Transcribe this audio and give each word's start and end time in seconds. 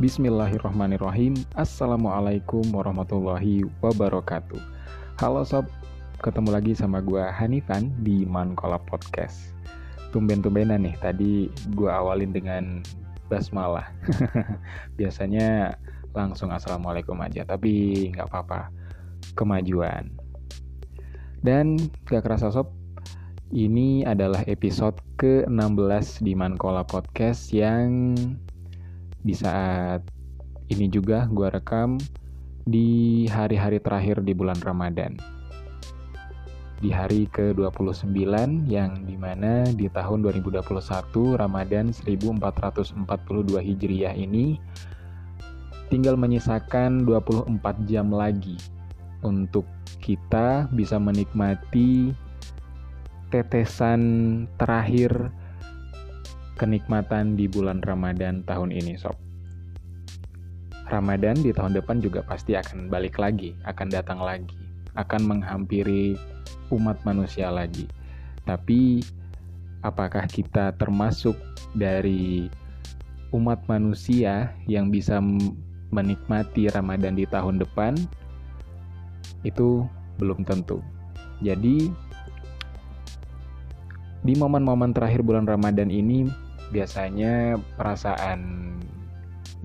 Bismillahirrahmanirrahim. 0.00 1.36
Assalamualaikum 1.60 2.64
warahmatullahi 2.72 3.68
wabarakatuh. 3.84 4.56
Halo 5.20 5.44
sob, 5.44 5.68
ketemu 6.24 6.56
lagi 6.56 6.72
sama 6.72 7.04
gue 7.04 7.20
Hanifan 7.20 7.92
di 8.00 8.24
Mankola 8.24 8.80
Podcast. 8.80 9.52
Tumben-tumbenan 10.08 10.88
nih, 10.88 10.96
tadi 11.04 11.52
gue 11.76 11.92
awalin 11.92 12.32
dengan 12.32 12.80
basmalah. 13.28 13.92
Biasanya 14.98 15.76
langsung 16.16 16.48
Assalamualaikum 16.48 17.20
aja, 17.20 17.44
tapi 17.44 18.08
nggak 18.16 18.24
apa-apa. 18.32 18.72
Kemajuan. 19.36 20.08
Dan 21.44 21.76
gak 22.08 22.24
kerasa 22.24 22.48
sob, 22.48 22.72
ini 23.52 24.08
adalah 24.08 24.48
episode 24.48 24.96
ke-16 25.20 26.24
di 26.24 26.32
Mankola 26.32 26.88
Podcast 26.88 27.52
yang 27.52 28.16
di 29.20 29.34
saat 29.36 30.00
ini 30.70 30.86
juga 30.88 31.28
gue 31.28 31.48
rekam 31.50 31.98
di 32.64 33.24
hari-hari 33.26 33.82
terakhir 33.82 34.22
di 34.22 34.32
bulan 34.32 34.56
Ramadan. 34.62 35.18
Di 36.80 36.88
hari 36.88 37.28
ke-29 37.28 38.08
yang 38.64 39.04
di 39.04 39.16
mana 39.20 39.68
di 39.68 39.84
tahun 39.92 40.24
2021 40.24 40.64
Ramadan 41.36 41.92
1442 41.92 43.04
Hijriah 43.60 44.16
ini 44.16 44.56
tinggal 45.92 46.16
menyisakan 46.16 47.04
24 47.04 47.52
jam 47.84 48.08
lagi 48.08 48.56
untuk 49.20 49.68
kita 50.00 50.72
bisa 50.72 50.96
menikmati 50.96 52.16
tetesan 53.28 54.00
terakhir 54.56 55.28
kenikmatan 56.60 57.40
di 57.40 57.48
bulan 57.48 57.80
Ramadan 57.80 58.44
tahun 58.44 58.68
ini, 58.68 59.00
sob. 59.00 59.16
Ramadan 60.92 61.40
di 61.40 61.56
tahun 61.56 61.72
depan 61.72 62.04
juga 62.04 62.20
pasti 62.20 62.52
akan 62.52 62.92
balik 62.92 63.16
lagi, 63.16 63.56
akan 63.64 63.88
datang 63.88 64.20
lagi, 64.20 64.52
akan 64.92 65.24
menghampiri 65.24 66.20
umat 66.68 67.00
manusia 67.08 67.48
lagi. 67.48 67.88
Tapi 68.44 69.00
apakah 69.80 70.28
kita 70.28 70.76
termasuk 70.76 71.38
dari 71.72 72.52
umat 73.32 73.64
manusia 73.64 74.52
yang 74.68 74.92
bisa 74.92 75.22
menikmati 75.94 76.68
Ramadan 76.68 77.16
di 77.16 77.24
tahun 77.24 77.62
depan? 77.62 77.96
Itu 79.46 79.88
belum 80.20 80.44
tentu. 80.44 80.84
Jadi 81.40 81.88
di 84.20 84.34
momen-momen 84.36 84.92
terakhir 84.92 85.24
bulan 85.24 85.48
Ramadan 85.48 85.88
ini 85.88 86.28
biasanya 86.70 87.58
perasaan 87.76 88.72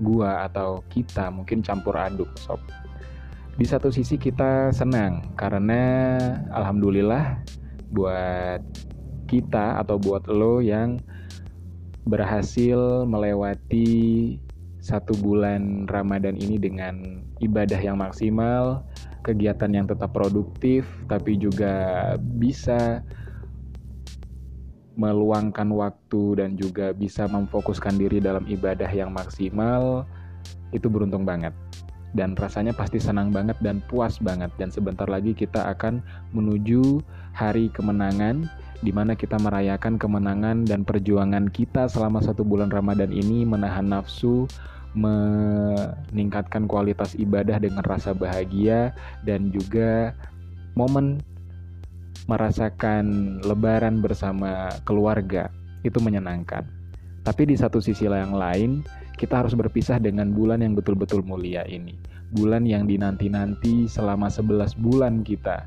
gua 0.02 0.44
atau 0.50 0.84
kita 0.92 1.32
mungkin 1.32 1.64
campur 1.64 1.96
aduk 1.96 2.28
sob. 2.36 2.60
Di 3.56 3.64
satu 3.64 3.88
sisi 3.88 4.20
kita 4.20 4.68
senang 4.68 5.32
karena 5.32 6.18
alhamdulillah 6.52 7.40
buat 7.88 8.60
kita 9.26 9.80
atau 9.80 9.96
buat 9.96 10.28
lo 10.28 10.60
yang 10.60 11.00
berhasil 12.06 13.08
melewati 13.08 14.38
satu 14.78 15.18
bulan 15.18 15.90
Ramadan 15.90 16.38
ini 16.38 16.62
dengan 16.62 17.26
ibadah 17.42 17.80
yang 17.82 17.98
maksimal, 17.98 18.86
kegiatan 19.26 19.74
yang 19.74 19.90
tetap 19.90 20.14
produktif, 20.14 20.86
tapi 21.10 21.34
juga 21.34 22.14
bisa 22.38 23.02
meluangkan 24.96 25.68
waktu 25.70 26.40
dan 26.40 26.56
juga 26.56 26.96
bisa 26.96 27.28
memfokuskan 27.28 28.00
diri 28.00 28.18
dalam 28.18 28.48
ibadah 28.48 28.88
yang 28.88 29.12
maksimal 29.12 30.08
itu 30.72 30.88
beruntung 30.88 31.28
banget. 31.28 31.52
Dan 32.16 32.32
rasanya 32.32 32.72
pasti 32.72 32.96
senang 32.96 33.28
banget 33.28 33.60
dan 33.60 33.84
puas 33.92 34.16
banget. 34.16 34.48
Dan 34.56 34.72
sebentar 34.72 35.04
lagi 35.04 35.36
kita 35.36 35.68
akan 35.76 36.00
menuju 36.32 37.04
hari 37.36 37.68
kemenangan 37.68 38.48
di 38.80 38.92
mana 38.92 39.12
kita 39.16 39.36
merayakan 39.40 40.00
kemenangan 40.00 40.64
dan 40.64 40.84
perjuangan 40.84 41.48
kita 41.52 41.88
selama 41.88 42.20
satu 42.24 42.44
bulan 42.44 42.72
Ramadan 42.72 43.12
ini 43.12 43.44
menahan 43.44 43.88
nafsu 43.88 44.48
meningkatkan 44.96 46.64
kualitas 46.64 47.12
ibadah 47.20 47.60
dengan 47.60 47.84
rasa 47.84 48.16
bahagia 48.16 48.96
dan 49.28 49.52
juga 49.52 50.16
momen 50.72 51.20
merasakan 52.26 53.38
lebaran 53.42 54.02
bersama 54.02 54.70
keluarga 54.82 55.50
itu 55.86 55.98
menyenangkan. 56.02 56.66
Tapi 57.22 57.42
di 57.46 57.58
satu 57.58 57.82
sisi 57.82 58.06
yang 58.06 58.34
lain, 58.34 58.86
kita 59.18 59.42
harus 59.42 59.54
berpisah 59.54 59.98
dengan 59.98 60.30
bulan 60.30 60.62
yang 60.62 60.78
betul-betul 60.78 61.26
mulia 61.26 61.66
ini. 61.66 61.98
Bulan 62.34 62.66
yang 62.66 62.86
dinanti-nanti 62.86 63.86
selama 63.90 64.30
11 64.30 64.78
bulan 64.78 65.22
kita 65.26 65.66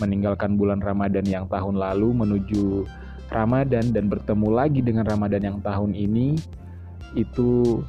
meninggalkan 0.00 0.56
bulan 0.56 0.80
Ramadan 0.80 1.24
yang 1.24 1.46
tahun 1.48 1.76
lalu 1.76 2.12
menuju 2.12 2.84
Ramadan 3.32 3.92
dan 3.92 4.08
bertemu 4.08 4.48
lagi 4.52 4.80
dengan 4.84 5.08
Ramadan 5.08 5.42
yang 5.42 5.58
tahun 5.64 5.96
ini 5.96 6.36
itu 7.16 7.80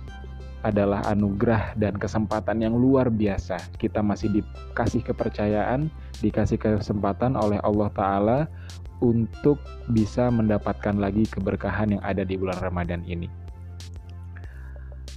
adalah 0.66 1.06
anugerah 1.06 1.78
dan 1.78 1.94
kesempatan 1.94 2.66
yang 2.66 2.74
luar 2.74 3.14
biasa. 3.14 3.62
Kita 3.78 4.02
masih 4.02 4.42
dikasih 4.42 5.06
kepercayaan, 5.06 5.94
dikasih 6.24 6.60
kesempatan 6.60 7.36
oleh 7.36 7.60
Allah 7.64 7.90
Ta'ala 7.92 8.40
untuk 9.04 9.60
bisa 9.92 10.32
mendapatkan 10.32 10.96
lagi 10.96 11.28
keberkahan 11.28 12.00
yang 12.00 12.04
ada 12.04 12.24
di 12.24 12.40
bulan 12.40 12.60
Ramadan 12.64 13.04
ini. 13.04 13.28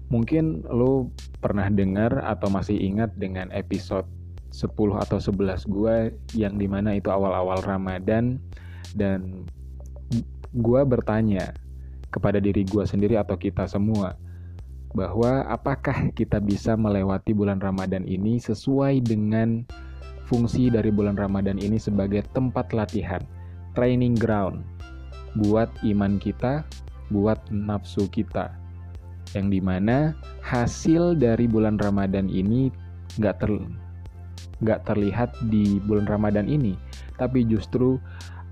Mungkin 0.09 0.67
lo 0.73 1.13
pernah 1.39 1.69
dengar 1.69 2.25
atau 2.25 2.49
masih 2.49 2.81
ingat 2.81 3.13
dengan 3.21 3.53
episode 3.53 4.09
10 4.51 4.73
atau 5.05 5.21
11 5.21 5.69
gue 5.69 5.97
yang 6.33 6.57
di 6.57 6.65
mana 6.65 6.97
itu 6.97 7.13
awal-awal 7.13 7.61
Ramadan 7.61 8.41
dan 8.97 9.45
gue 10.57 10.83
bertanya 10.89 11.53
kepada 12.09 12.41
diri 12.41 12.65
gue 12.65 12.85
sendiri 12.89 13.21
atau 13.21 13.37
kita 13.37 13.69
semua, 13.69 14.17
bahwa 14.97 15.45
apakah 15.53 16.09
kita 16.17 16.41
bisa 16.41 16.73
melewati 16.73 17.37
bulan 17.37 17.61
Ramadan 17.61 18.09
ini 18.09 18.41
sesuai 18.41 19.05
dengan 19.05 19.69
fungsi 20.29 20.69
dari 20.69 20.93
bulan 20.93 21.17
Ramadan 21.17 21.57
ini 21.57 21.81
sebagai 21.81 22.21
tempat 22.37 22.77
latihan, 22.77 23.25
training 23.73 24.13
ground 24.13 24.61
buat 25.41 25.73
iman 25.89 26.21
kita, 26.21 26.69
buat 27.09 27.41
nafsu 27.49 28.05
kita. 28.13 28.53
Yang 29.33 29.47
di 29.57 29.61
mana 29.65 30.13
hasil 30.45 31.17
dari 31.17 31.49
bulan 31.49 31.81
Ramadan 31.81 32.29
ini 32.29 32.69
nggak 33.17 33.37
ter, 33.41 33.51
nggak 34.61 34.81
terlihat 34.85 35.33
di 35.49 35.81
bulan 35.85 36.05
Ramadan 36.05 36.45
ini, 36.45 36.77
tapi 37.17 37.49
justru 37.49 37.97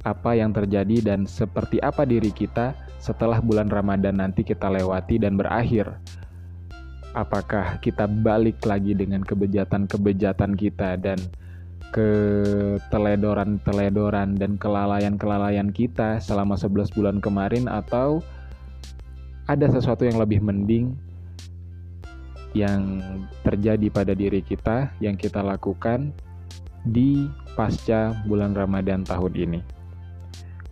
apa 0.09 0.33
yang 0.33 0.57
terjadi 0.57 1.03
dan 1.03 1.29
seperti 1.29 1.83
apa 1.85 2.09
diri 2.09 2.33
kita 2.33 2.73
setelah 3.03 3.43
bulan 3.43 3.69
Ramadan 3.69 4.23
nanti 4.23 4.47
kita 4.47 4.71
lewati 4.71 5.19
dan 5.19 5.35
berakhir 5.35 5.99
apakah 7.17 7.81
kita 7.81 8.07
balik 8.07 8.61
lagi 8.63 8.93
dengan 8.93 9.25
kebejatan-kebejatan 9.25 10.53
kita 10.55 11.01
dan 11.01 11.19
keteledoran-teledoran 11.95 14.35
dan 14.37 14.61
kelalaian-kelalaian 14.61 15.73
kita 15.73 16.21
selama 16.21 16.57
11 16.59 16.93
bulan 16.93 17.25
kemarin 17.25 17.69
atau 17.71 18.21
ada 19.47 19.71
sesuatu 19.71 20.03
yang 20.05 20.19
lebih 20.19 20.43
mending 20.43 20.99
yang 22.57 23.05
terjadi 23.45 23.93
pada 23.93 24.17
diri 24.17 24.41
kita 24.41 24.89
yang 24.99 25.17
kita 25.17 25.45
lakukan 25.45 26.13
di 26.89 27.29
pasca 27.55 28.17
bulan 28.25 28.57
Ramadan 28.57 29.05
tahun 29.05 29.37
ini. 29.37 29.61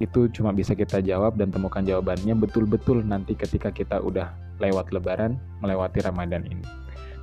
Itu 0.03 0.27
cuma 0.33 0.51
bisa 0.51 0.75
kita 0.75 0.99
jawab 1.05 1.39
dan 1.39 1.55
temukan 1.55 1.85
jawabannya 1.85 2.35
betul-betul 2.35 3.07
nanti 3.07 3.39
ketika 3.39 3.71
kita 3.71 4.03
udah 4.03 4.35
lewat 4.59 4.91
lebaran 4.91 5.39
melewati 5.63 6.03
Ramadan 6.03 6.43
ini. 6.49 6.67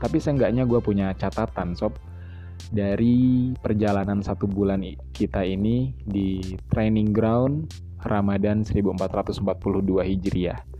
Tapi 0.01 0.17
seenggaknya 0.17 0.65
gue 0.65 0.81
punya 0.81 1.13
catatan 1.13 1.77
sob 1.77 1.93
dari 2.69 3.49
perjalanan 3.57 4.21
satu 4.21 4.45
bulan 4.45 4.85
kita 5.09 5.41
ini 5.41 5.95
di 6.05 6.39
training 6.69 7.09
ground 7.09 7.71
Ramadan 8.05 8.65
1442 8.65 9.41
Hijriah. 10.05 10.70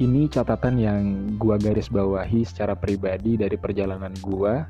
Ini 0.00 0.32
catatan 0.32 0.80
yang 0.80 1.36
gua 1.36 1.60
garis 1.60 1.92
bawahi 1.92 2.40
secara 2.40 2.72
pribadi 2.72 3.36
dari 3.36 3.60
perjalanan 3.60 4.16
gua 4.24 4.64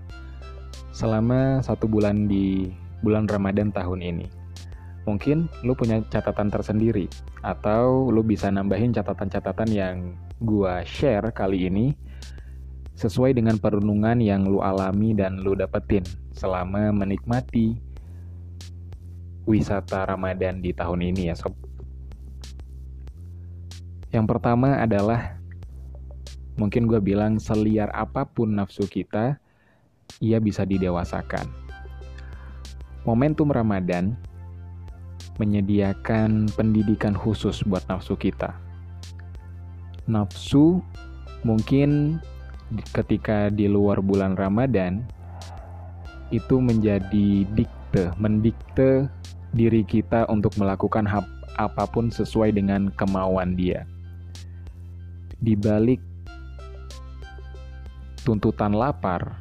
selama 0.90 1.62
satu 1.62 1.86
bulan 1.86 2.26
di 2.26 2.66
bulan 3.06 3.30
Ramadan 3.30 3.70
tahun 3.70 4.02
ini. 4.02 4.26
mungkin 5.08 5.48
lu 5.64 5.72
punya 5.72 6.04
catatan 6.12 6.52
tersendiri 6.52 7.08
atau 7.40 8.12
lu 8.12 8.20
bisa 8.20 8.52
nambahin 8.52 8.92
catatan-catatan 8.92 9.70
yang 9.72 9.96
gua 10.44 10.84
share 10.84 11.32
kali 11.32 11.72
ini 11.72 11.96
sesuai 13.00 13.32
dengan 13.32 13.56
perenungan 13.56 14.20
yang 14.20 14.44
lu 14.44 14.60
alami 14.60 15.16
dan 15.16 15.40
lu 15.40 15.56
dapetin 15.56 16.04
selama 16.36 16.92
menikmati 16.92 17.80
wisata 19.48 20.04
Ramadan 20.04 20.60
di 20.60 20.76
tahun 20.76 21.00
ini 21.00 21.32
ya 21.32 21.34
sob. 21.34 21.69
Yang 24.10 24.26
pertama 24.26 24.82
adalah 24.82 25.38
mungkin 26.58 26.90
gue 26.90 26.98
bilang 26.98 27.38
seliar 27.38 27.94
apa 27.94 28.26
pun 28.26 28.50
nafsu 28.50 28.82
kita, 28.90 29.38
ia 30.18 30.42
bisa 30.42 30.66
didewasakan. 30.66 31.46
Momentum 33.06 33.54
Ramadan 33.54 34.18
menyediakan 35.38 36.50
pendidikan 36.52 37.14
khusus 37.14 37.62
buat 37.62 37.86
nafsu 37.86 38.18
kita. 38.18 38.52
Nafsu 40.10 40.82
mungkin 41.46 42.18
ketika 42.92 43.48
di 43.48 43.70
luar 43.70 44.02
bulan 44.02 44.34
Ramadan 44.34 45.06
itu 46.34 46.58
menjadi 46.58 47.46
dikte, 47.56 48.10
mendikte 48.18 49.06
diri 49.54 49.86
kita 49.86 50.26
untuk 50.26 50.54
melakukan 50.58 51.06
apa 51.56 51.84
pun 51.88 52.10
sesuai 52.10 52.54
dengan 52.54 52.90
kemauan 52.94 53.54
dia. 53.54 53.86
Di 55.40 55.56
balik 55.56 56.04
tuntutan 58.20 58.76
lapar, 58.76 59.40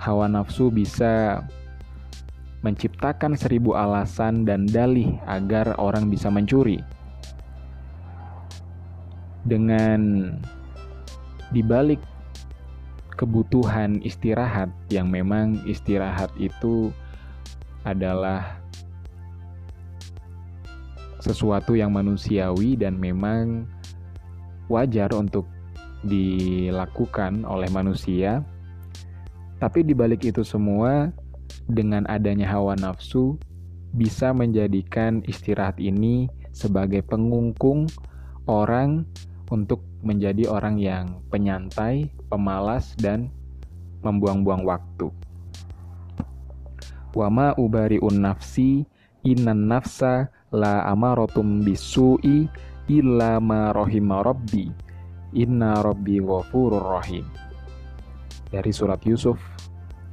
hawa 0.00 0.24
nafsu 0.28 0.72
bisa 0.72 1.44
menciptakan 2.64 3.36
seribu 3.36 3.76
alasan 3.76 4.48
dan 4.48 4.64
dalih 4.64 5.20
agar 5.28 5.76
orang 5.76 6.08
bisa 6.08 6.32
mencuri. 6.32 6.80
Dengan 9.44 10.32
dibalik 11.52 12.00
kebutuhan 13.20 14.00
istirahat 14.00 14.72
yang 14.88 15.12
memang 15.12 15.60
istirahat 15.68 16.32
itu 16.40 16.88
adalah 17.84 18.64
sesuatu 21.20 21.76
yang 21.76 21.92
manusiawi 21.92 22.80
dan 22.80 22.96
memang 22.96 23.68
wajar 24.74 25.14
untuk 25.14 25.46
dilakukan 26.02 27.46
oleh 27.46 27.70
manusia. 27.70 28.42
Tapi 29.62 29.86
dibalik 29.86 30.26
itu 30.26 30.42
semua, 30.42 31.14
dengan 31.70 32.04
adanya 32.10 32.50
hawa 32.50 32.76
nafsu 32.76 33.38
bisa 33.94 34.34
menjadikan 34.34 35.22
istirahat 35.24 35.78
ini 35.78 36.28
sebagai 36.50 37.00
pengungkung 37.06 37.86
orang 38.50 39.06
untuk 39.48 39.80
menjadi 40.04 40.50
orang 40.50 40.76
yang 40.76 41.22
penyantai, 41.30 42.10
pemalas, 42.28 42.92
dan 42.98 43.30
membuang-buang 44.04 44.66
waktu. 44.66 45.08
Wama 47.14 47.54
ubariun 47.56 48.20
nafsi 48.20 48.84
inan 49.22 49.70
nafsa 49.70 50.28
la 50.50 50.84
amarotum 50.90 51.62
bisu'i 51.62 52.50
illa 52.88 53.40
ma 53.40 53.72
rabbi 53.72 54.68
inna 55.34 55.82
rabbi 55.82 56.22
ghafurur 56.22 57.00
rahim. 57.00 57.26
Dari 58.48 58.70
surat 58.70 59.02
Yusuf 59.02 59.36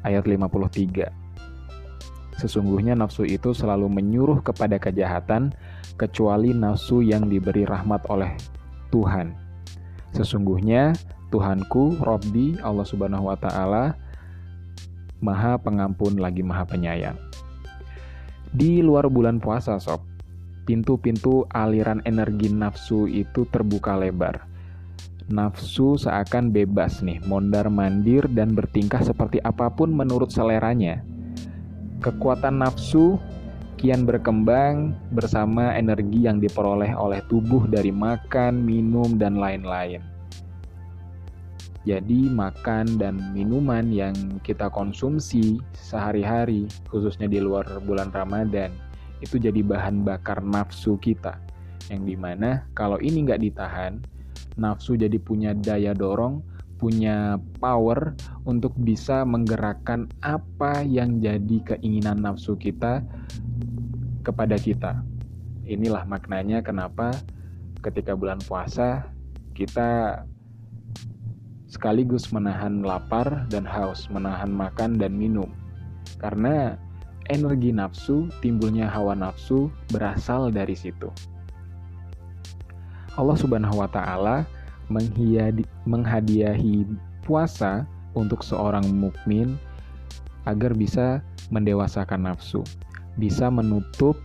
ayat 0.01 0.25
53. 0.25 2.41
Sesungguhnya 2.41 2.97
nafsu 2.97 3.21
itu 3.21 3.53
selalu 3.53 3.85
menyuruh 3.85 4.41
kepada 4.41 4.81
kejahatan, 4.81 5.53
kecuali 6.01 6.57
nafsu 6.57 7.05
yang 7.05 7.29
diberi 7.29 7.69
rahmat 7.69 8.01
oleh 8.09 8.33
Tuhan. 8.89 9.37
Sesungguhnya 10.17 10.97
Tuhanku, 11.29 12.01
Robbi, 12.01 12.57
Allah 12.65 12.83
Subhanahu 12.83 13.29
wa 13.29 13.37
Ta'ala, 13.37 13.93
Maha 15.21 15.61
Pengampun 15.61 16.17
lagi 16.17 16.41
Maha 16.41 16.65
Penyayang. 16.65 17.15
Di 18.51 18.83
luar 18.83 19.07
bulan 19.07 19.39
puasa, 19.39 19.79
sob, 19.79 20.03
pintu-pintu 20.65 21.45
aliran 21.51 22.01
energi 22.05 22.49
nafsu 22.53 23.09
itu 23.09 23.47
terbuka 23.49 23.97
lebar. 23.97 24.45
Nafsu 25.31 25.95
seakan 25.95 26.51
bebas 26.51 26.99
nih, 26.99 27.23
mondar-mandir 27.23 28.27
dan 28.35 28.51
bertingkah 28.51 28.99
seperti 28.99 29.39
apa 29.41 29.71
pun 29.71 29.93
menurut 29.93 30.27
seleranya. 30.27 30.99
Kekuatan 32.03 32.59
nafsu 32.59 33.15
kian 33.81 34.05
berkembang 34.05 34.93
bersama 35.15 35.73
energi 35.73 36.29
yang 36.29 36.37
diperoleh 36.37 36.93
oleh 36.93 37.23
tubuh 37.25 37.65
dari 37.65 37.89
makan, 37.89 38.61
minum, 38.61 39.17
dan 39.17 39.39
lain-lain. 39.39 40.03
Jadi, 41.81 42.29
makan 42.29 43.01
dan 43.01 43.17
minuman 43.33 43.89
yang 43.89 44.13
kita 44.45 44.69
konsumsi 44.69 45.57
sehari-hari, 45.73 46.69
khususnya 46.93 47.25
di 47.25 47.41
luar 47.41 47.65
bulan 47.81 48.13
Ramadan, 48.13 48.69
itu 49.21 49.37
jadi 49.37 49.61
bahan 49.61 50.03
bakar 50.03 50.41
nafsu 50.41 50.97
kita. 50.97 51.37
Yang 51.89 52.01
di 52.13 52.15
mana 52.17 52.65
kalau 52.73 52.97
ini 52.99 53.23
nggak 53.25 53.41
ditahan, 53.41 54.01
nafsu 54.57 54.97
jadi 54.97 55.17
punya 55.21 55.55
daya 55.55 55.95
dorong 55.95 56.43
punya 56.81 57.37
power 57.61 58.17
untuk 58.49 58.73
bisa 58.81 59.21
menggerakkan 59.21 60.09
apa 60.25 60.81
yang 60.81 61.21
jadi 61.21 61.61
keinginan 61.61 62.25
nafsu 62.25 62.57
kita 62.57 63.05
kepada 64.25 64.57
kita. 64.57 65.05
Inilah 65.69 66.09
maknanya 66.09 66.65
kenapa 66.65 67.13
ketika 67.85 68.17
bulan 68.17 68.41
puasa 68.41 69.05
kita 69.53 70.25
sekaligus 71.69 72.33
menahan 72.33 72.81
lapar 72.81 73.45
dan 73.53 73.61
haus, 73.61 74.09
menahan 74.09 74.49
makan 74.49 74.97
dan 74.97 75.13
minum. 75.13 75.53
Karena 76.17 76.81
energi 77.31 77.71
nafsu, 77.71 78.27
timbulnya 78.43 78.91
hawa 78.91 79.15
nafsu 79.15 79.71
berasal 79.95 80.51
dari 80.51 80.75
situ. 80.75 81.07
Allah 83.15 83.39
Subhanahu 83.39 83.79
wa 83.79 83.87
taala 83.87 84.43
menghadiahi 85.87 86.83
puasa 87.23 87.87
untuk 88.11 88.43
seorang 88.43 88.83
mukmin 88.91 89.55
agar 90.43 90.75
bisa 90.75 91.23
mendewasakan 91.47 92.27
nafsu, 92.27 92.67
bisa 93.15 93.47
menutup 93.47 94.19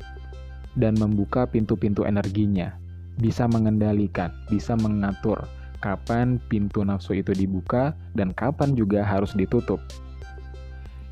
dan 0.74 0.98
membuka 0.98 1.46
pintu-pintu 1.46 2.02
energinya, 2.02 2.74
bisa 3.22 3.46
mengendalikan, 3.46 4.34
bisa 4.50 4.74
mengatur 4.74 5.46
kapan 5.78 6.42
pintu 6.50 6.82
nafsu 6.82 7.14
itu 7.20 7.30
dibuka 7.36 7.94
dan 8.18 8.34
kapan 8.34 8.74
juga 8.74 9.06
harus 9.06 9.36
ditutup. 9.36 9.78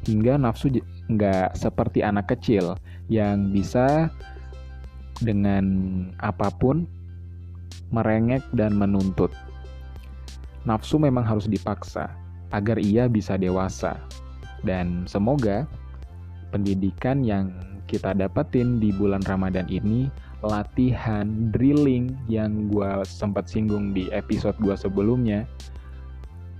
Hingga 0.04 0.37
nafsu 0.37 0.68
nggak 1.12 1.52
seperti 1.56 2.00
anak 2.00 2.32
kecil 2.32 2.76
yang 3.12 3.52
bisa 3.52 4.08
dengan 5.20 5.64
apa 6.18 6.49
pun 6.50 6.88
merengek 7.92 8.42
dan 8.56 8.75
menuntut. 8.75 9.30
Nafsu 10.64 10.96
memang 10.96 11.23
harus 11.23 11.44
dipaksa 11.44 12.08
agar 12.50 12.80
ia 12.80 13.06
bisa 13.06 13.37
dewasa. 13.37 14.00
Dan 14.64 15.04
semoga 15.04 15.68
pendidikan 16.49 17.20
yang 17.20 17.52
kita 17.84 18.16
dapetin 18.16 18.80
di 18.80 18.88
bulan 18.96 19.20
Ramadan 19.28 19.68
ini 19.68 20.08
latihan 20.40 21.52
drilling 21.52 22.16
yang 22.28 22.73
gue 22.73 22.88
sempat 23.04 23.49
singgung 23.49 23.92
di 23.92 24.08
episode 24.12 24.56
gue 24.61 24.73
sebelumnya 24.76 25.44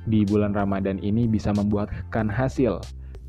di 0.04 0.24
bulan 0.28 0.52
Ramadan 0.52 1.00
ini 1.00 1.24
bisa 1.24 1.52
membuatkan 1.56 2.28
hasil 2.28 2.80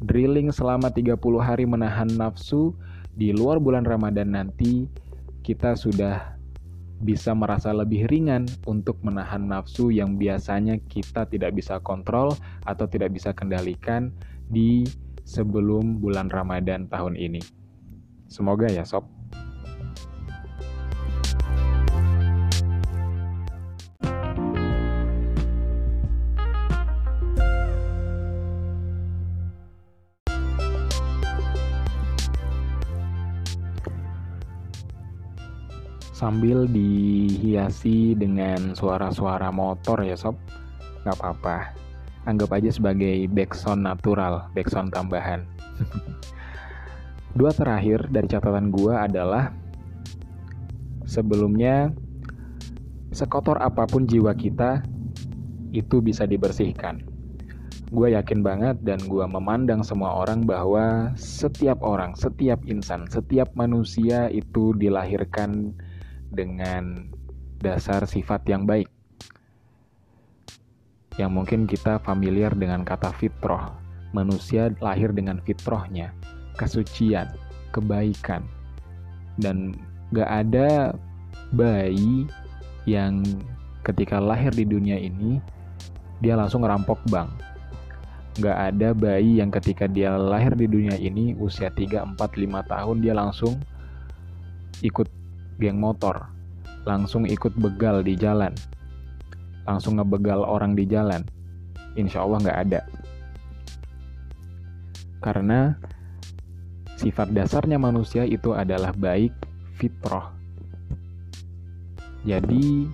drilling 0.04 0.52
selama 0.52 0.92
30 0.92 1.16
hari 1.40 1.64
menahan 1.64 2.10
nafsu 2.12 2.76
di 3.16 3.32
luar 3.32 3.64
bulan 3.64 3.88
Ramadan 3.88 4.36
nanti 4.36 4.92
kita 5.46 5.78
sudah 5.78 6.36
bisa 7.04 7.36
merasa 7.36 7.76
lebih 7.76 8.08
ringan 8.08 8.48
untuk 8.68 9.00
menahan 9.04 9.46
nafsu 9.46 9.92
yang 9.92 10.16
biasanya 10.16 10.80
kita 10.88 11.28
tidak 11.28 11.56
bisa 11.56 11.80
kontrol 11.84 12.34
atau 12.64 12.88
tidak 12.88 13.12
bisa 13.14 13.36
kendalikan 13.36 14.12
di 14.48 14.88
sebelum 15.28 16.00
bulan 16.00 16.32
Ramadan 16.32 16.88
tahun 16.88 17.20
ini. 17.20 17.42
Semoga 18.32 18.72
ya, 18.72 18.88
sob. 18.88 19.15
Sambil 36.26 36.66
dihiasi 36.66 38.18
dengan 38.18 38.74
suara-suara 38.74 39.54
motor 39.54 40.02
ya 40.02 40.18
sob. 40.18 40.34
Nggak 41.06 41.22
apa-apa. 41.22 41.58
Anggap 42.26 42.50
aja 42.58 42.74
sebagai 42.74 43.30
backsound 43.30 43.86
natural 43.86 44.50
backsound 44.58 44.90
tambahan. 44.90 45.46
Dua 47.38 47.54
terakhir 47.54 48.10
dari 48.10 48.26
catatan 48.26 48.74
gue 48.74 48.90
adalah 48.90 49.54
sebelumnya 51.06 51.94
sekotor 53.14 53.62
apa 53.62 53.86
pun 53.86 54.10
jiwa 54.10 54.34
kita 54.34 54.82
itu 55.78 56.02
bisa 56.02 56.26
dibersihkan. 56.26 57.06
Gue 57.94 58.18
yakin 58.18 58.42
banget 58.42 58.82
dan 58.82 58.98
gue 59.06 59.22
memandang 59.30 59.86
semua 59.86 60.26
orang 60.26 60.42
bahwa 60.42 61.14
setiap 61.14 61.86
orang, 61.86 62.18
setiap 62.18 62.66
insan, 62.66 63.06
setiap 63.14 63.54
manusia 63.54 64.26
itu 64.34 64.74
dilahirkan 64.74 65.70
dengan 66.32 67.10
dasar 67.62 68.06
sifat 68.06 68.46
yang 68.50 68.66
baik. 68.66 68.90
Yang 71.16 71.32
mungkin 71.32 71.62
kita 71.66 72.02
familiar 72.04 72.52
dengan 72.54 72.84
kata 72.84 73.12
fitroh. 73.16 73.72
Manusia 74.16 74.72
lahir 74.80 75.12
dengan 75.12 75.44
fitrohnya 75.44 76.16
kesucian, 76.56 77.28
kebaikan. 77.76 78.44
Dan 79.36 79.76
gak 80.16 80.48
ada 80.48 80.96
bayi 81.52 82.28
yang 82.88 83.22
ketika 83.84 84.18
lahir 84.18 84.52
di 84.56 84.64
dunia 84.64 84.96
ini, 84.96 85.44
dia 86.24 86.40
langsung 86.40 86.64
ngerampok 86.64 87.00
bank. 87.12 87.30
Gak 88.40 88.76
ada 88.76 88.92
bayi 88.96 89.40
yang 89.40 89.52
ketika 89.52 89.88
dia 89.88 90.16
lahir 90.16 90.56
di 90.56 90.68
dunia 90.68 90.96
ini, 90.96 91.36
usia 91.40 91.72
3, 91.72 92.16
4, 92.16 92.20
5 92.20 92.72
tahun, 92.72 92.96
dia 93.04 93.14
langsung 93.16 93.60
ikut 94.84 95.08
geng 95.62 95.80
motor. 95.80 96.30
Langsung 96.86 97.26
ikut 97.26 97.58
begal 97.58 98.06
di 98.06 98.14
jalan. 98.18 98.54
Langsung 99.66 99.98
ngebegal 99.98 100.46
orang 100.46 100.78
di 100.78 100.86
jalan. 100.86 101.26
Insya 101.98 102.22
Allah 102.22 102.40
gak 102.46 102.60
ada. 102.70 102.82
Karena 105.24 105.74
Sifat 106.96 107.36
dasarnya 107.36 107.76
manusia 107.76 108.24
itu 108.24 108.56
adalah 108.56 108.96
baik 108.96 109.36
fitrah. 109.76 110.32
Jadi 112.24 112.88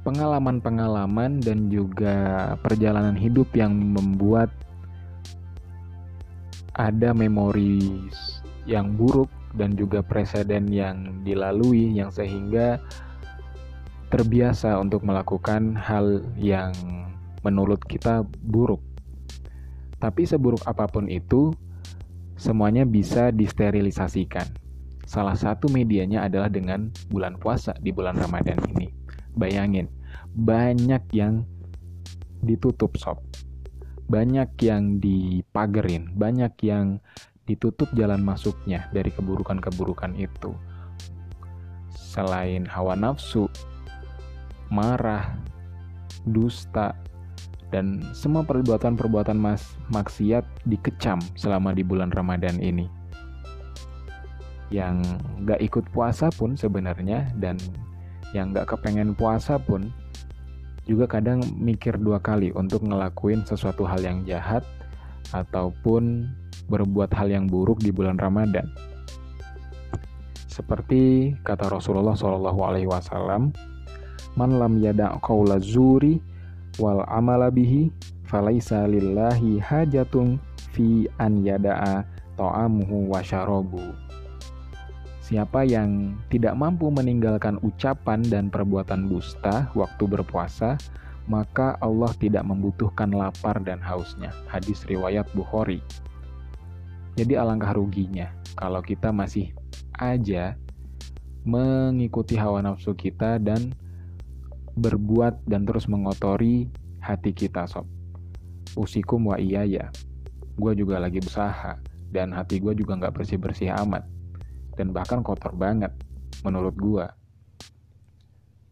pengalaman-pengalaman 0.00 1.38
dan 1.44 1.68
juga 1.68 2.56
perjalanan 2.64 3.14
hidup 3.14 3.52
yang 3.52 3.76
membuat 3.76 4.48
ada 6.72 7.12
memori 7.12 8.08
yang 8.64 8.96
buruk 8.96 9.28
dan 9.52 9.76
juga 9.76 10.00
presiden 10.00 10.68
yang 10.72 11.24
dilalui 11.24 11.92
yang 11.92 12.08
sehingga 12.08 12.80
terbiasa 14.12 14.76
untuk 14.76 15.04
melakukan 15.08 15.72
hal 15.72 16.20
yang 16.36 16.72
menurut 17.40 17.80
kita 17.88 18.24
buruk. 18.44 18.80
Tapi 19.96 20.28
seburuk 20.28 20.60
apa 20.68 20.84
pun 20.84 21.08
itu, 21.08 21.54
semuanya 22.36 22.84
bisa 22.84 23.32
disterilisasikan. 23.32 24.44
Salah 25.08 25.36
satu 25.36 25.68
medianya 25.72 26.28
adalah 26.28 26.52
dengan 26.52 26.92
bulan 27.08 27.40
puasa 27.40 27.72
di 27.80 27.88
bulan 27.88 28.18
Ramadan 28.18 28.58
ini. 28.76 28.92
Bayangin, 29.32 29.88
banyak 30.36 31.02
yang 31.16 31.44
ditutup 32.44 32.98
sob. 32.98 33.22
Banyak 34.12 34.58
yang 34.60 35.00
dipagerin, 35.00 36.12
banyak 36.12 36.52
yang 36.66 37.00
ditutup 37.46 37.90
jalan 37.98 38.22
masuknya 38.22 38.86
dari 38.94 39.10
keburukan-keburukan 39.10 40.14
itu. 40.14 40.54
Selain 41.92 42.68
hawa 42.68 42.94
nafsu, 42.94 43.48
marah, 44.68 45.36
dusta, 46.28 46.94
dan 47.72 48.04
semua 48.12 48.44
perbuatan-perbuatan 48.44 49.34
mas 49.34 49.64
maksiat 49.88 50.44
dikecam 50.68 51.18
selama 51.34 51.72
di 51.72 51.80
bulan 51.80 52.12
Ramadan 52.12 52.60
ini. 52.60 52.86
Yang 54.68 55.04
gak 55.48 55.60
ikut 55.60 55.84
puasa 55.92 56.28
pun 56.32 56.56
sebenarnya 56.56 57.32
dan 57.40 57.56
yang 58.36 58.52
gak 58.52 58.76
kepengen 58.76 59.16
puasa 59.16 59.56
pun 59.56 59.88
juga 60.84 61.06
kadang 61.06 61.40
mikir 61.56 61.96
dua 61.96 62.18
kali 62.18 62.50
untuk 62.52 62.82
ngelakuin 62.84 63.46
sesuatu 63.46 63.86
hal 63.86 64.02
yang 64.02 64.24
jahat 64.26 64.64
ataupun 65.30 66.28
berbuat 66.70 67.10
hal 67.14 67.32
yang 67.32 67.46
buruk 67.50 67.80
di 67.80 67.90
bulan 67.90 68.20
Ramadan. 68.20 68.68
Seperti 70.46 71.32
kata 71.42 71.72
Rasulullah 71.72 72.12
Shallallahu 72.12 72.60
Alaihi 72.60 72.88
Wasallam, 72.90 73.56
"Man 74.36 74.60
lam 74.60 74.76
yada 74.78 75.16
qaula 75.24 75.56
zuri 75.56 76.20
wal 76.76 77.04
amala 77.08 77.48
bihi 77.48 77.88
falaisa 78.28 78.84
lillahi 78.88 79.60
hajatun 79.60 80.36
fi 80.72 81.08
an 81.20 81.44
yada'a 81.44 82.04
ta'amuhu 82.36 83.12
wa 83.12 83.20
syarabu. 83.20 83.80
Siapa 85.22 85.64
yang 85.64 86.18
tidak 86.28 86.56
mampu 86.58 86.92
meninggalkan 86.92 87.56
ucapan 87.64 88.20
dan 88.26 88.52
perbuatan 88.52 89.08
dusta 89.08 89.70
waktu 89.72 90.04
berpuasa, 90.04 90.76
maka 91.30 91.78
Allah 91.78 92.10
tidak 92.18 92.42
membutuhkan 92.44 93.14
lapar 93.14 93.62
dan 93.62 93.78
hausnya. 93.80 94.34
Hadis 94.50 94.82
riwayat 94.84 95.24
Bukhari. 95.32 95.80
Jadi 97.12 97.36
alangkah 97.36 97.76
ruginya 97.76 98.32
kalau 98.56 98.80
kita 98.80 99.12
masih 99.12 99.52
aja 100.00 100.56
mengikuti 101.42 102.38
hawa 102.38 102.62
nafsu 102.62 102.94
kita 102.94 103.36
dan 103.42 103.74
berbuat 104.78 105.44
dan 105.44 105.68
terus 105.68 105.84
mengotori 105.90 106.70
hati 107.02 107.34
kita 107.34 107.68
sob. 107.68 107.84
Usikum 108.78 109.28
wa 109.28 109.36
iya 109.36 109.66
ya. 109.68 109.86
Gue 110.56 110.72
juga 110.72 110.96
lagi 110.96 111.20
berusaha 111.20 111.76
dan 112.08 112.32
hati 112.32 112.62
gue 112.62 112.72
juga 112.72 112.96
nggak 112.96 113.20
bersih-bersih 113.20 113.68
amat. 113.84 114.08
Dan 114.72 114.96
bahkan 114.96 115.20
kotor 115.20 115.52
banget 115.52 115.92
menurut 116.40 116.72
gue. 116.80 117.06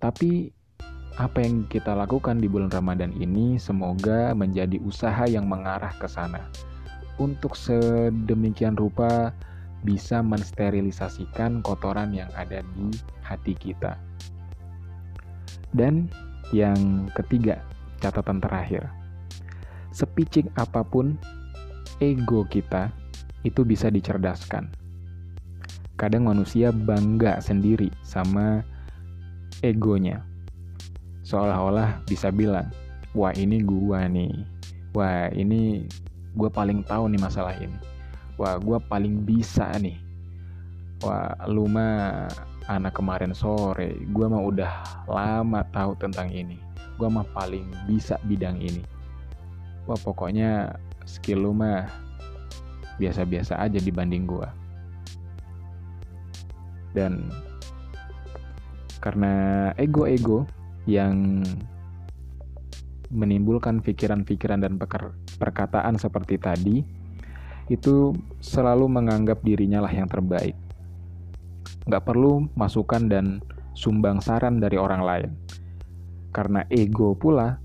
Tapi 0.01 0.49
apa 1.21 1.45
yang 1.45 1.69
kita 1.69 1.93
lakukan 1.93 2.41
di 2.41 2.49
bulan 2.49 2.73
Ramadan 2.73 3.13
ini 3.13 3.61
semoga 3.61 4.33
menjadi 4.33 4.81
usaha 4.81 5.29
yang 5.29 5.45
mengarah 5.45 5.93
ke 6.01 6.09
sana. 6.09 6.49
Untuk 7.21 7.53
sedemikian 7.53 8.81
rupa 8.81 9.37
bisa 9.85 10.25
mensterilisasikan 10.25 11.61
kotoran 11.61 12.17
yang 12.17 12.33
ada 12.33 12.65
di 12.77 12.89
hati 13.21 13.53
kita. 13.53 14.01
Dan 15.77 16.09
yang 16.57 17.13
ketiga, 17.13 17.61
catatan 18.01 18.41
terakhir. 18.41 18.89
Sepicik 19.93 20.49
apa 20.57 20.81
pun 20.81 21.21
ego 22.01 22.49
kita 22.49 22.89
itu 23.45 23.63
bisa 23.69 23.93
dicerdaskan. 23.93 24.73
Kadang 26.01 26.25
manusia 26.33 26.73
bangga 26.73 27.45
sendiri 27.45 27.93
sama 28.01 28.65
egonya. 29.61 30.25
Seolah-olah 31.25 32.01
bisa 32.09 32.33
bilang, 32.33 32.73
wah 33.13 33.37
ini 33.37 33.61
gua 33.61 34.09
nih. 34.09 34.33
Wah 34.97 35.29
ini 35.31 35.85
gue 36.35 36.51
paling 36.51 36.87
tahu 36.87 37.11
nih 37.11 37.21
masalah 37.21 37.55
ini. 37.59 37.79
Wah 38.39 38.57
gue 38.57 38.79
paling 38.87 39.27
bisa 39.27 39.69
nih. 39.79 39.99
Wah 41.03 41.33
lu 41.49 41.65
mah 41.67 42.29
anak 42.71 42.95
kemarin 42.95 43.35
sore, 43.35 43.99
gue 43.99 44.27
mah 44.31 44.43
udah 44.45 44.73
lama 45.11 45.67
tahu 45.75 45.97
tentang 45.99 46.31
ini. 46.31 46.61
Gue 47.01 47.09
mah 47.09 47.27
paling 47.35 47.67
bisa 47.89 48.21
bidang 48.29 48.61
ini. 48.61 48.85
Wah 49.89 49.99
pokoknya 49.99 50.77
skill 51.09 51.49
lu 51.49 51.53
mah 51.57 51.89
biasa-biasa 53.01 53.57
aja 53.59 53.81
dibanding 53.81 54.29
gue. 54.29 54.49
Dan 56.93 57.33
karena 59.01 59.33
ego-ego 59.81 60.45
yang 60.85 61.41
menimbulkan 63.11 63.81
pikiran-pikiran 63.81 64.63
dan 64.63 64.77
perkataan 65.41 65.97
seperti 65.97 66.37
tadi, 66.37 66.85
itu 67.73 68.13
selalu 68.45 68.85
menganggap 68.93 69.41
dirinya 69.41 69.81
lah 69.81 69.91
yang 69.91 70.07
terbaik 70.07 70.53
nggak 71.89 72.05
perlu 72.05 72.47
masukan 72.55 73.09
dan 73.09 73.27
sumbang 73.73 74.21
saran 74.21 74.61
dari 74.61 74.77
orang 74.77 75.03
lain. 75.03 75.31
Karena 76.31 76.63
ego 76.71 77.17
pula, 77.17 77.59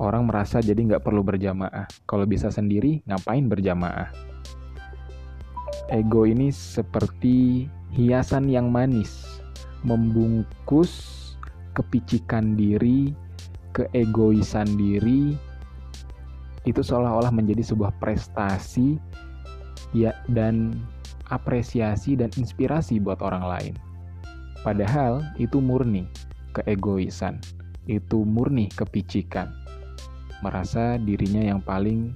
orang 0.00 0.30
merasa 0.30 0.62
jadi 0.62 0.78
nggak 0.78 1.04
perlu 1.04 1.20
berjamaah. 1.20 1.84
Kalau 2.06 2.24
bisa 2.24 2.48
sendiri, 2.48 3.02
ngapain 3.04 3.44
berjamaah? 3.50 4.08
Ego 5.90 6.24
ini 6.24 6.54
seperti 6.54 7.66
hiasan 7.92 8.46
yang 8.46 8.70
manis, 8.70 9.42
membungkus 9.82 11.18
kepicikan 11.74 12.54
diri, 12.54 13.10
keegoisan 13.74 14.78
diri, 14.78 15.34
itu 16.68 16.84
seolah-olah 16.84 17.32
menjadi 17.32 17.72
sebuah 17.72 17.96
prestasi 18.02 19.00
ya 19.96 20.12
dan 20.28 20.76
apresiasi 21.30 22.18
dan 22.18 22.28
inspirasi 22.36 23.00
buat 23.00 23.22
orang 23.24 23.44
lain. 23.46 23.74
Padahal 24.60 25.24
itu 25.40 25.56
murni 25.56 26.04
keegoisan, 26.52 27.40
itu 27.88 28.26
murni 28.26 28.68
kepicikan. 28.68 29.48
Merasa 30.44 31.00
dirinya 31.00 31.40
yang 31.40 31.60
paling 31.64 32.12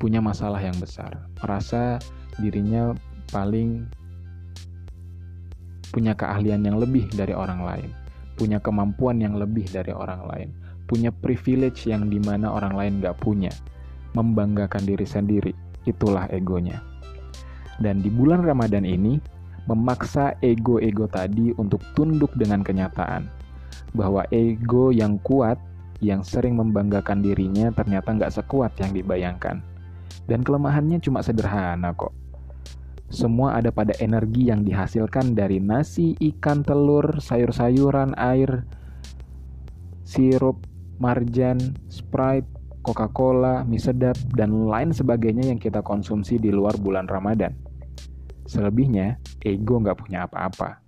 punya 0.00 0.20
masalah 0.24 0.60
yang 0.60 0.76
besar, 0.80 1.12
merasa 1.44 2.00
dirinya 2.40 2.96
paling 3.30 3.84
punya 5.92 6.16
keahlian 6.16 6.64
yang 6.64 6.80
lebih 6.80 7.04
dari 7.12 7.36
orang 7.36 7.60
lain, 7.60 7.90
punya 8.40 8.56
kemampuan 8.58 9.20
yang 9.20 9.36
lebih 9.36 9.68
dari 9.68 9.92
orang 9.92 10.24
lain, 10.24 10.48
punya 10.92 11.08
privilege 11.08 11.88
yang 11.88 12.12
di 12.12 12.20
mana 12.20 12.52
orang 12.52 12.76
lain 12.76 12.92
gak 13.00 13.16
punya, 13.24 13.48
membanggakan 14.12 14.84
diri 14.84 15.08
sendiri, 15.08 15.56
itulah 15.88 16.28
egonya. 16.28 16.84
Dan 17.80 18.04
di 18.04 18.12
bulan 18.12 18.44
Ramadan 18.44 18.84
ini, 18.84 19.16
memaksa 19.64 20.36
ego-ego 20.44 21.08
tadi 21.08 21.56
untuk 21.56 21.80
tunduk 21.96 22.36
dengan 22.36 22.60
kenyataan, 22.60 23.24
bahwa 23.96 24.28
ego 24.28 24.92
yang 24.92 25.16
kuat, 25.24 25.56
yang 26.04 26.20
sering 26.20 26.60
membanggakan 26.60 27.24
dirinya 27.24 27.72
ternyata 27.72 28.12
nggak 28.12 28.34
sekuat 28.36 28.76
yang 28.76 28.92
dibayangkan. 28.92 29.64
Dan 30.28 30.44
kelemahannya 30.44 31.00
cuma 31.00 31.24
sederhana 31.24 31.96
kok 31.96 32.12
semua 33.12 33.60
ada 33.60 33.68
pada 33.68 33.92
energi 34.00 34.48
yang 34.48 34.64
dihasilkan 34.64 35.36
dari 35.36 35.60
nasi, 35.60 36.16
ikan, 36.16 36.64
telur, 36.64 37.20
sayur-sayuran, 37.20 38.16
air, 38.16 38.64
sirup, 40.00 40.64
marjan, 41.02 41.58
Sprite, 41.90 42.46
Coca-Cola, 42.86 43.66
mie 43.66 43.82
sedap, 43.82 44.14
dan 44.38 44.70
lain 44.70 44.94
sebagainya 44.94 45.50
yang 45.50 45.58
kita 45.58 45.82
konsumsi 45.82 46.38
di 46.38 46.54
luar 46.54 46.78
bulan 46.78 47.10
Ramadan. 47.10 47.50
Selebihnya, 48.46 49.18
ego 49.42 49.82
nggak 49.82 49.98
punya 49.98 50.30
apa-apa. 50.30 50.78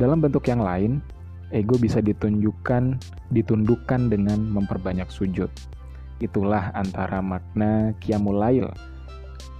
Dalam 0.00 0.24
bentuk 0.24 0.48
yang 0.48 0.64
lain, 0.64 1.04
ego 1.52 1.76
bisa 1.76 2.00
ditunjukkan, 2.00 2.96
ditundukkan 3.28 4.00
dengan 4.08 4.40
memperbanyak 4.48 5.12
sujud. 5.12 5.52
Itulah 6.24 6.72
antara 6.72 7.20
makna 7.20 7.92
Qiyamul 8.00 8.40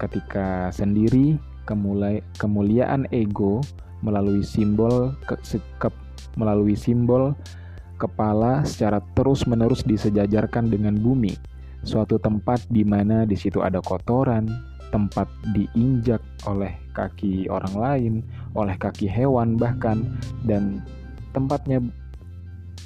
ketika 0.01 0.73
sendiri 0.73 1.37
kemulai, 1.69 2.25
kemuliaan 2.41 3.07
ego 3.13 3.61
melalui 4.03 4.43
simbol 4.43 5.15
ke, 5.25 5.39
ke, 5.79 5.89
melalui 6.37 6.77
simbol 6.79 7.37
kepala 8.01 8.67
secara 8.67 8.99
terus-menerus 9.15 9.87
disejajarkan 9.87 10.67
dengan 10.67 10.99
bumi, 10.99 11.39
suatu 11.87 12.19
tempat 12.19 12.67
di 12.71 12.83
mana 12.83 13.23
di 13.23 13.39
situ 13.39 13.63
ada 13.63 13.79
kotoran, 13.79 14.51
tempat 14.91 15.31
diinjak 15.55 16.21
oleh 16.45 16.75
kaki 16.93 17.47
orang 17.47 17.75
lain, 17.79 18.15
oleh 18.59 18.75
kaki 18.75 19.07
hewan 19.07 19.55
bahkan, 19.55 20.03
dan 20.45 20.83
tempatnya 21.31 21.79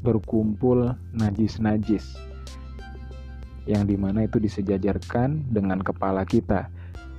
berkumpul 0.04 0.92
najis-najis 1.16 2.14
yang 3.66 3.88
di 3.88 3.98
mana 3.98 4.28
itu 4.30 4.38
disejajarkan 4.38 5.50
dengan 5.50 5.82
kepala 5.82 6.22
kita 6.22 6.70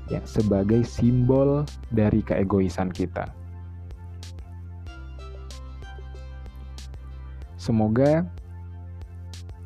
ya 0.08 0.24
sebagai 0.24 0.88
simbol 0.88 1.68
dari 1.92 2.24
keegoisan 2.24 2.88
kita. 2.88 3.28
Semoga 7.68 8.24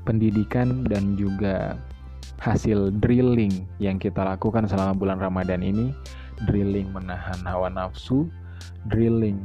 pendidikan 0.09 0.81
dan 0.89 1.13
juga 1.13 1.77
hasil 2.41 2.97
drilling 2.97 3.69
yang 3.77 4.01
kita 4.01 4.25
lakukan 4.25 4.65
selama 4.65 4.97
bulan 4.97 5.21
Ramadan 5.21 5.61
ini, 5.61 5.93
drilling 6.49 6.89
menahan 6.89 7.37
hawa 7.45 7.69
nafsu, 7.69 8.25
drilling 8.89 9.37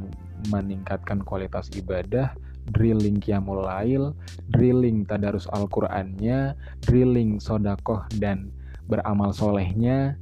meningkatkan 0.49 1.21
kualitas 1.21 1.69
ibadah, 1.77 2.33
drilling 2.73 3.21
qiyamul 3.21 3.61
lail, 3.61 4.17
drilling 4.49 5.05
tadarus 5.05 5.45
Al-Qur'annya, 5.53 6.57
drilling 6.81 7.37
sodakoh 7.37 8.09
dan 8.17 8.49
beramal 8.89 9.37
solehnya, 9.37 10.17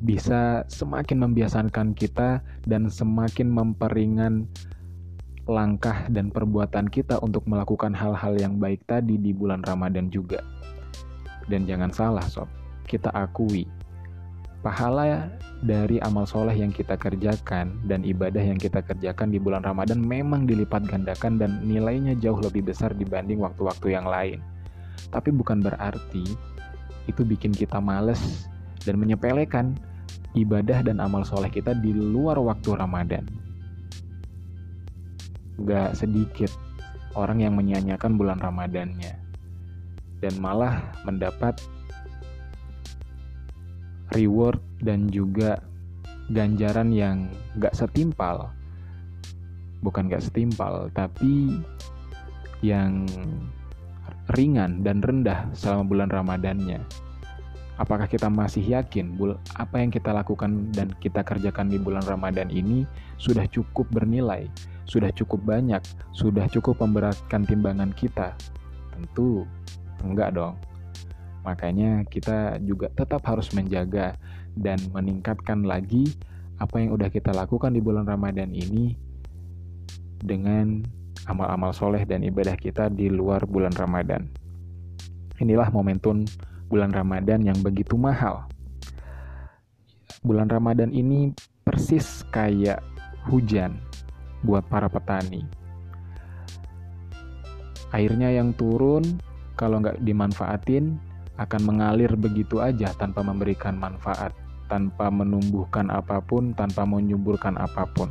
bisa 0.00 0.64
semakin 0.72 1.28
membiasakan 1.28 1.92
kita 1.92 2.40
dan 2.64 2.88
semakin 2.88 3.52
memperingan 3.52 4.48
langkah 5.46 6.10
dan 6.10 6.34
perbuatan 6.34 6.90
kita 6.90 7.22
untuk 7.22 7.46
melakukan 7.46 7.94
hal-hal 7.94 8.34
yang 8.38 8.58
baik 8.58 8.82
tadi 8.86 9.14
di 9.14 9.30
bulan 9.30 9.62
Ramadan 9.62 10.10
juga. 10.10 10.42
Dan 11.46 11.64
jangan 11.64 11.94
salah 11.94 12.26
sob, 12.26 12.50
kita 12.90 13.14
akui 13.14 13.66
pahala 14.66 15.30
dari 15.62 16.02
amal 16.02 16.26
soleh 16.26 16.58
yang 16.58 16.74
kita 16.74 16.98
kerjakan 16.98 17.78
dan 17.86 18.02
ibadah 18.02 18.42
yang 18.42 18.58
kita 18.58 18.82
kerjakan 18.82 19.30
di 19.30 19.38
bulan 19.38 19.62
Ramadan 19.62 20.02
memang 20.02 20.42
dilipat 20.42 20.90
gandakan 20.90 21.38
dan 21.38 21.62
nilainya 21.62 22.18
jauh 22.18 22.42
lebih 22.42 22.66
besar 22.66 22.90
dibanding 22.90 23.38
waktu-waktu 23.38 23.94
yang 23.94 24.10
lain. 24.10 24.42
Tapi 25.14 25.30
bukan 25.30 25.62
berarti 25.62 26.26
itu 27.06 27.22
bikin 27.22 27.54
kita 27.54 27.78
males 27.78 28.50
dan 28.82 28.98
menyepelekan 28.98 29.78
ibadah 30.34 30.82
dan 30.82 30.98
amal 30.98 31.22
soleh 31.22 31.48
kita 31.48 31.70
di 31.78 31.94
luar 31.94 32.42
waktu 32.42 32.74
Ramadan. 32.74 33.45
Gak 35.64 35.96
sedikit 35.96 36.52
orang 37.16 37.40
yang 37.40 37.56
menyanyikan 37.56 38.20
bulan 38.20 38.36
Ramadannya 38.36 39.16
dan 40.20 40.34
malah 40.36 40.92
mendapat 41.08 41.56
reward 44.12 44.60
dan 44.84 45.08
juga 45.08 45.60
ganjaran 46.32 46.92
yang 46.92 47.30
gak 47.56 47.72
setimpal. 47.72 48.52
Bukan 49.80 50.12
gak 50.12 50.24
setimpal, 50.24 50.92
tapi 50.92 51.62
yang 52.64 53.04
ringan 54.34 54.82
dan 54.82 55.04
rendah 55.04 55.46
selama 55.54 55.84
bulan 55.86 56.08
Ramadannya. 56.10 56.82
Apakah 57.76 58.08
kita 58.08 58.32
masih 58.32 58.64
yakin 58.64 59.12
apa 59.60 59.76
yang 59.84 59.92
kita 59.92 60.08
lakukan 60.08 60.72
dan 60.72 60.88
kita 60.96 61.20
kerjakan 61.20 61.68
di 61.68 61.76
bulan 61.76 62.00
Ramadan 62.08 62.48
ini 62.48 62.88
sudah 63.20 63.44
cukup 63.52 63.84
bernilai, 63.92 64.48
sudah 64.86 65.10
cukup 65.10 65.42
banyak, 65.42 65.82
sudah 66.14 66.46
cukup 66.46 66.78
memberatkan 66.82 67.42
timbangan 67.42 67.90
kita? 67.92 68.32
Tentu 68.94 69.42
enggak 70.02 70.38
dong. 70.38 70.54
Makanya 71.42 72.02
kita 72.06 72.58
juga 72.62 72.90
tetap 72.94 73.22
harus 73.26 73.50
menjaga 73.54 74.18
dan 74.58 74.78
meningkatkan 74.90 75.62
lagi 75.62 76.10
apa 76.56 76.80
yang 76.80 76.96
udah 76.96 77.12
kita 77.12 77.30
lakukan 77.30 77.70
di 77.70 77.84
bulan 77.84 78.08
Ramadan 78.08 78.50
ini 78.50 78.96
dengan 80.22 80.80
amal-amal 81.28 81.74
soleh 81.74 82.06
dan 82.08 82.24
ibadah 82.24 82.56
kita 82.56 82.88
di 82.88 83.12
luar 83.12 83.44
bulan 83.44 83.74
Ramadan. 83.76 84.26
Inilah 85.36 85.68
momentum 85.68 86.24
bulan 86.66 86.90
Ramadan 86.90 87.44
yang 87.44 87.58
begitu 87.60 87.94
mahal. 87.94 88.48
Bulan 90.24 90.48
Ramadan 90.48 90.90
ini 90.90 91.30
persis 91.62 92.24
kayak 92.32 92.80
hujan 93.28 93.78
buat 94.44 94.66
para 94.68 94.90
petani. 94.90 95.46
Airnya 97.94 98.34
yang 98.34 98.52
turun 98.52 99.22
kalau 99.56 99.80
nggak 99.80 100.02
dimanfaatin 100.04 100.98
akan 101.36 101.62
mengalir 101.64 102.12
begitu 102.16 102.60
aja 102.60 102.92
tanpa 102.96 103.20
memberikan 103.24 103.76
manfaat, 103.76 104.32
tanpa 104.68 105.12
menumbuhkan 105.12 105.88
apa 105.92 106.20
pun, 106.20 106.56
tanpa 106.56 106.84
menyuburkan 106.88 107.56
apa 107.60 107.88
pun. 107.92 108.08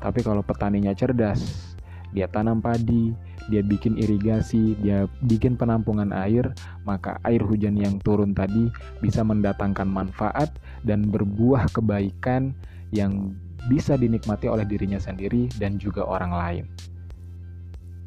Tapi 0.00 0.24
kalau 0.24 0.40
petaninya 0.40 0.96
cerdas, 0.96 1.74
dia 2.10 2.26
tanam 2.26 2.58
padi, 2.58 3.12
dia 3.50 3.60
bikin 3.66 3.98
irigasi, 3.98 4.78
dia 4.80 5.10
bikin 5.26 5.58
penampungan 5.58 6.14
air, 6.14 6.54
maka 6.86 7.18
air 7.26 7.42
hujan 7.42 7.76
yang 7.76 7.98
turun 8.00 8.32
tadi 8.32 8.70
bisa 9.02 9.26
mendatangkan 9.26 9.86
manfaat 9.86 10.54
dan 10.86 11.06
berbuah 11.10 11.68
kebaikan 11.74 12.54
yang 12.90 13.34
bisa 13.68 13.94
dinikmati 13.94 14.48
oleh 14.48 14.64
dirinya 14.64 14.98
sendiri 14.98 15.50
dan 15.60 15.76
juga 15.76 16.06
orang 16.06 16.32
lain. 16.32 16.64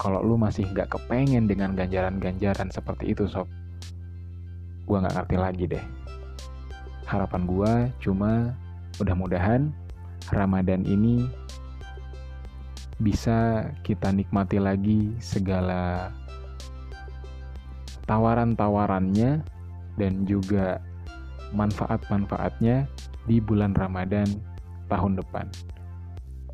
Kalau 0.02 0.20
lu 0.26 0.36
masih 0.36 0.68
nggak 0.68 0.98
kepengen 0.98 1.48
dengan 1.48 1.78
ganjaran-ganjaran 1.78 2.68
seperti 2.74 3.14
itu 3.14 3.30
sob, 3.30 3.48
gue 4.84 4.98
nggak 4.98 5.16
ngerti 5.16 5.36
lagi 5.38 5.66
deh. 5.70 5.86
Harapan 7.08 7.46
gue 7.46 7.72
cuma 8.02 8.52
mudah-mudahan 9.00 9.70
Ramadan 10.34 10.84
ini 10.84 11.30
bisa 13.00 13.70
kita 13.84 14.10
nikmati 14.12 14.58
lagi 14.58 15.14
segala 15.20 16.10
tawaran-tawarannya 18.10 19.44
dan 19.96 20.14
juga 20.26 20.82
manfaat-manfaatnya 21.54 22.90
di 23.30 23.38
bulan 23.40 23.78
Ramadan 23.78 24.28
tahun 24.90 25.20
depan. 25.20 25.48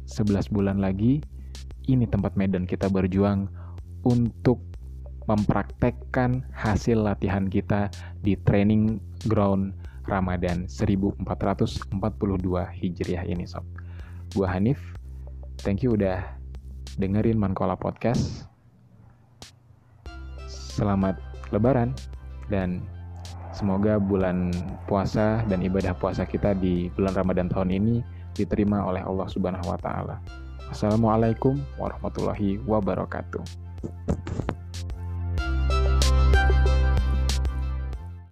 11 0.09 0.49
bulan 0.49 0.81
lagi, 0.81 1.21
ini 1.85 2.05
tempat 2.09 2.33
medan 2.33 2.65
kita 2.65 2.89
berjuang 2.89 3.49
untuk 4.05 4.61
mempraktekkan 5.29 6.41
hasil 6.49 7.05
latihan 7.05 7.45
kita 7.45 7.93
di 8.25 8.33
training 8.49 8.97
ground 9.29 9.77
Ramadan 10.09 10.65
1442 10.65 11.93
Hijriah 12.73 13.23
ini 13.29 13.45
sob. 13.45 13.61
Gua 14.33 14.49
Hanif, 14.49 14.81
Thank 15.59 15.83
you 15.83 15.99
udah 15.99 16.23
dengerin 16.95 17.35
Mankola 17.35 17.75
Podcast. 17.75 18.47
Selamat 20.49 21.19
Lebaran. 21.51 21.91
dan 22.49 22.81
semoga 23.53 24.01
bulan 24.01 24.49
puasa 24.89 25.45
dan 25.45 25.61
ibadah 25.61 25.93
puasa 25.93 26.25
kita 26.25 26.57
di 26.57 26.89
bulan 26.97 27.13
Ramadan 27.13 27.45
tahun 27.45 27.69
ini 27.69 28.01
diterima 28.39 28.88
oleh 28.88 29.04
Allah 29.04 29.28
Subhanahu 29.28 29.67
wa 29.67 29.75
taala. 29.75 30.15
Assalamualaikum 30.71 31.60
warahmatullahi 31.75 32.63
wabarakatuh. 32.63 33.43